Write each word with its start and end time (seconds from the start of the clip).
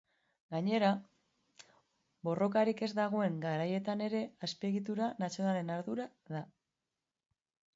Gainera, 0.53 0.87
borrokarik 2.27 2.81
ez 2.87 2.89
dagoen 3.01 3.37
garaietan 3.43 4.01
ere 4.09 4.23
azpiegitura 4.49 5.11
nazionalen 5.25 5.71
arduraduna 5.77 6.39
da. 6.39 6.43